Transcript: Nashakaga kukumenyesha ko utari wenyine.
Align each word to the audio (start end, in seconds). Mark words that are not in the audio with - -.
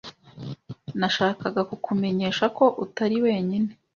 Nashakaga 0.99 1.61
kukumenyesha 1.69 2.45
ko 2.57 2.65
utari 2.83 3.17
wenyine. 3.25 3.69